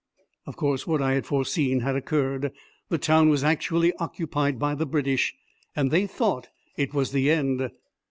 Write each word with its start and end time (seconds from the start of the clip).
Of 0.47 0.55
course, 0.55 0.87
what 0.87 0.99
I 0.99 1.13
had 1.13 1.27
foreseen 1.27 1.81
had 1.81 1.95
occurred. 1.95 2.51
The 2.89 2.97
town 2.97 3.29
was 3.29 3.43
actually 3.43 3.93
occupied 3.99 4.57
by 4.57 4.73
the 4.73 4.87
British. 4.87 5.35
And 5.75 5.91
they 5.91 6.07
thought 6.07 6.49
it 6.75 6.91
was 6.91 7.11
the 7.11 7.29
end! 7.29 7.69